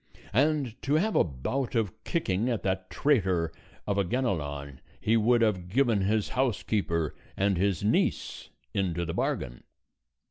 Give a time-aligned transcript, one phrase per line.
[0.33, 3.51] And to have a bout of kicking at that traitor
[3.85, 9.61] of a Ganelon he would have given his housekeeper, and his niece into the bargain.